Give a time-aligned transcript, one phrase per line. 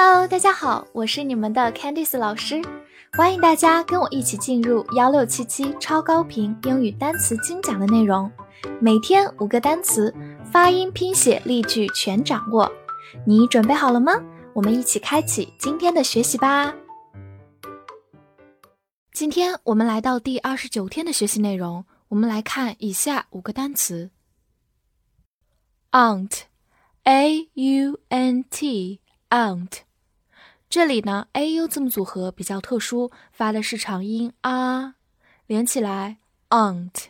[0.00, 2.62] Hello，大家好，我是你们的 Candice 老师，
[3.14, 8.30] 欢迎大家跟我一起进入幺六七七超高频英语单词精讲的内容，
[8.80, 10.14] 每天五个单词，
[10.52, 12.70] 发音、拼写、例句全掌握，
[13.26, 14.12] 你准备好了吗？
[14.54, 16.72] 我们一起开启今天的学习吧。
[19.12, 24.12] 今天我们来到第二十九天的学习内容，我们来看以下五个单词
[25.90, 29.00] ：aunt，a u n t。
[30.70, 34.96] 这里呢，a u 字母组合比较特殊，发的是长音啊，
[35.46, 36.18] 连起来
[36.50, 37.06] aunt。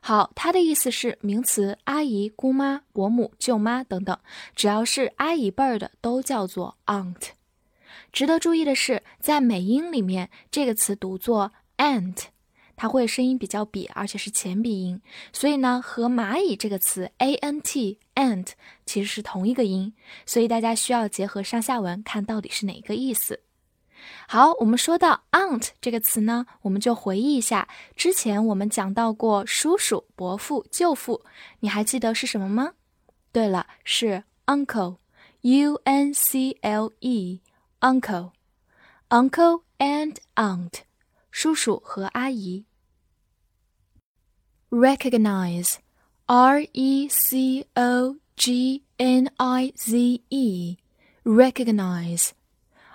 [0.00, 4.16] 好，它的意思是名词，阿姨、姑妈、伯母、舅妈等等，
[4.54, 7.30] 只要是阿姨辈儿的都叫做 aunt。
[8.12, 12.26] 值得注意的是，在美音里面，这个词读作 aunt。
[12.80, 15.02] 它会声音比较瘪，而且是前鼻音，
[15.34, 18.52] 所以呢，和蚂蚁这个词 a n t ant
[18.86, 19.92] 其实是同一个音，
[20.24, 23.42] 所以大家需要结合上下文看到底是哪个意思。
[24.26, 31.22] 好，我们说到 aunt 这个词呢，我们就回忆一下之前我们讲到过叔叔、伯父、舅父，
[31.58, 32.72] 你还记得是什么吗？
[33.30, 38.30] 对了，是 uncle，u n c l e，uncle，uncle
[39.76, 40.72] and aunt，
[41.30, 42.64] 叔叔和阿姨。
[44.69, 45.79] recognize,
[46.27, 50.77] R E C O G N I Z E,
[51.23, 52.31] recognize,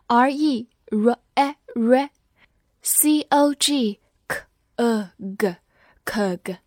[0.07, 2.11] R E R E R,
[2.83, 4.45] C O G K
[4.77, 5.05] E
[5.39, 5.57] G,
[6.05, 6.59] Kg,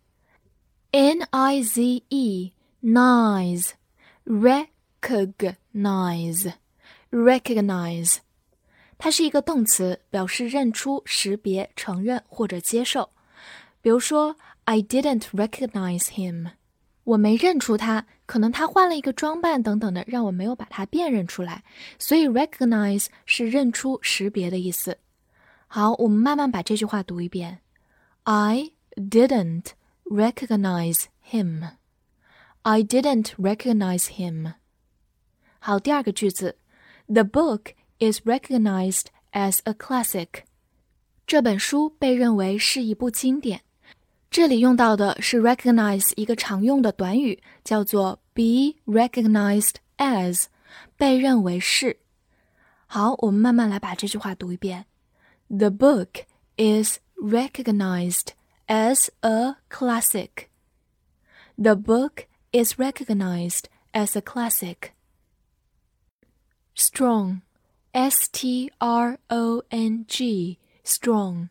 [0.92, 3.74] N I Z E, nice,
[4.26, 5.54] recognize,
[7.10, 8.18] recognize.
[8.96, 13.10] 它是一个动词，表示认出、识别、承认或者接受。
[13.82, 14.36] 比如说
[14.69, 16.51] I didn't recognize him，
[17.03, 21.63] 我没认出他，可能他换了一个装扮等等的，让我没有把他辨认出来。
[21.97, 24.99] 所以 recognize 是认出、识别的意思。
[25.65, 27.61] 好，我们慢慢把这句话读一遍。
[28.25, 29.69] I didn't
[30.05, 31.71] recognize him.
[32.61, 34.53] I didn't recognize him.
[35.57, 36.59] 好，第二个句子
[37.07, 40.43] ，The book is recognized as a classic.
[41.25, 43.61] 这本书被认为是一部经典。
[44.30, 50.46] 这里用到的是 recognize 一个常用的短语，叫做 be recognized as，
[50.96, 52.00] 被认为是。
[52.86, 54.86] 好，我们慢慢来把这句话读一遍。
[55.48, 56.24] The book
[56.56, 58.28] is recognized
[58.66, 60.48] as a classic.
[61.56, 64.90] The book is recognized as a classic.
[66.74, 67.42] Strong,
[67.92, 71.50] S T R O N G, strong,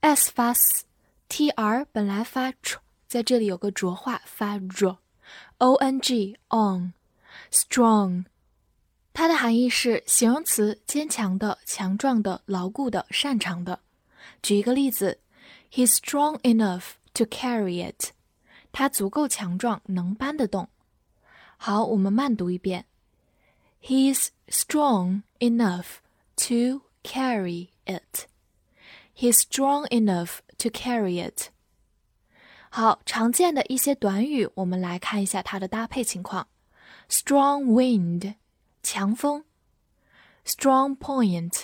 [0.00, 0.84] s 发 s。
[1.29, 2.77] t r 本来发 ch，
[3.07, 8.25] 在这里有个浊化发 r，o n g on，strong，
[9.13, 13.79] 它的含义是形容词，坚强的、强壮的、牢固的、擅长的。
[14.41, 15.19] 举一个例子
[15.71, 18.11] ，He's strong enough to carry it，
[18.71, 20.69] 他足够强壮，能搬得动。
[21.57, 22.85] 好，我们慢读一遍
[23.81, 25.97] ，He's strong enough
[26.37, 28.27] to carry it。
[29.15, 31.49] He's strong enough to carry it。
[32.69, 36.47] 好，常见的一些短语，我们来看一下它的搭配情况
[37.09, 38.35] ：strong wind，
[38.83, 39.43] 强风
[40.45, 41.63] ；strong point，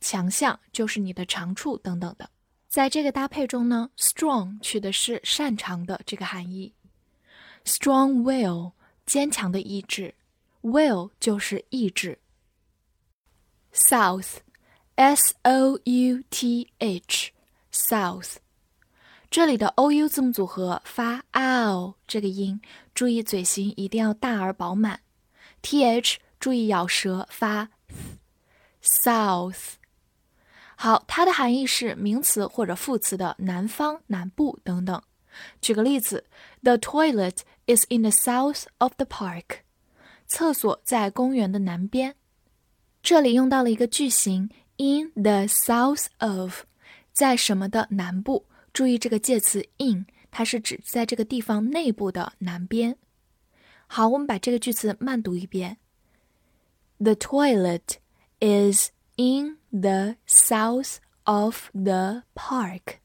[0.00, 2.30] 强项，就是你的长处等等的。
[2.68, 6.72] 在这个搭配中呢，strong 取的是擅长的这个含义
[7.64, 8.72] ；strong will，
[9.06, 10.14] 坚强的意志
[10.62, 12.18] ；will 就是意志。
[13.72, 14.38] south。
[15.00, 17.30] S O U T H
[17.72, 18.36] South，
[19.30, 22.60] 这里的 O U 字母组合发 ow 这个音，
[22.94, 25.00] 注意嘴型一定要大而饱满。
[25.60, 27.68] T H 注意咬舌发
[28.82, 29.74] south。
[30.76, 35.02] 好，它的含义是名词或者副词的南方、南部等等。
[35.60, 36.24] 举个例子
[36.62, 39.60] ，The toilet is in the south of the park。
[40.26, 42.14] 厕所在公园的南边。
[43.02, 44.50] 这里用到了一个句型。
[44.80, 46.62] In the south of，
[47.18, 48.44] 在什么的南部？
[48.72, 52.96] 注意这个介词 in，它是指在这个地方内部的南边。
[53.88, 55.78] 好，我们把这个句子慢读一遍。
[56.98, 57.96] The toilet
[58.38, 62.98] is in the south of the park.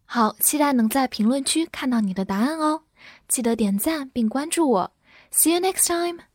[0.04, 2.82] 好，期待能在评论区看到你的答案哦。
[3.26, 4.92] 记得点赞并关注我。
[5.32, 6.27] See you next time.